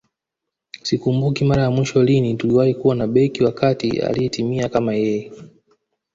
[0.83, 5.31] Sikumbuki mara ya mwisho lini tuliwahi kuwa na beki wa kati aliyetimia kama yeye